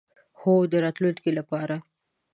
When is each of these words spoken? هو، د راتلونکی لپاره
هو، 0.41 0.53
د 0.71 0.73
راتلونکی 0.85 1.31
لپاره 1.39 1.75